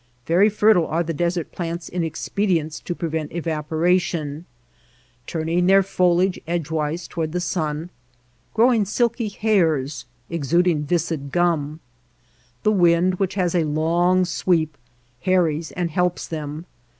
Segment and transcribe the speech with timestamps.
[0.25, 4.45] Very fertile are the desert plants in expedients to prevent evaporation,
[5.27, 8.31] turn ing their foliage edgewise toward the sun, 7 THE LAND OF LITTLE
[8.63, 11.81] RAIN growing silky hairs, exuding viscid gum.
[12.65, 14.75] Tlie wind, which has a long sweep,
[15.21, 16.65] harries and helps them.